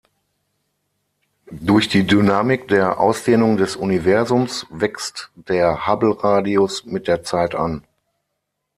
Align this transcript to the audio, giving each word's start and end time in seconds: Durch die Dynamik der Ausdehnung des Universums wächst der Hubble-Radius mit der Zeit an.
Durch 1.51 1.87
die 1.87 2.07
Dynamik 2.07 2.67
der 2.67 2.99
Ausdehnung 2.99 3.57
des 3.57 3.75
Universums 3.75 4.65
wächst 4.71 5.29
der 5.35 5.85
Hubble-Radius 5.85 6.85
mit 6.85 7.07
der 7.07 7.21
Zeit 7.21 7.53
an. 7.53 7.83